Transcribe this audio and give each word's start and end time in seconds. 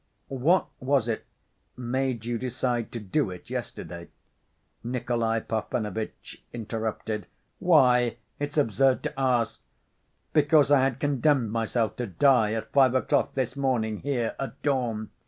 "What 0.29 0.65
was 0.79 1.07
it 1.07 1.27
made 1.77 2.25
you 2.25 2.39
decide 2.39 2.91
to 2.93 2.99
do 2.99 3.29
it 3.29 3.51
yesterday?" 3.51 4.09
Nikolay 4.83 5.41
Parfenovitch 5.41 6.43
interrupted. 6.51 7.27
"Why? 7.59 8.17
It's 8.39 8.57
absurd 8.57 9.03
to 9.03 9.19
ask. 9.19 9.61
Because 10.33 10.71
I 10.71 10.79
had 10.81 10.99
condemned 10.99 11.51
myself 11.51 11.97
to 11.97 12.07
die 12.07 12.53
at 12.53 12.71
five 12.71 12.95
o'clock 12.95 13.35
this 13.35 13.55
morning, 13.55 13.99
here, 13.99 14.35
at 14.39 14.59
dawn. 14.63 15.11